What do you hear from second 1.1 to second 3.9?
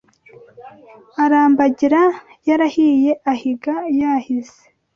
Arambagira yarahiye Ahiga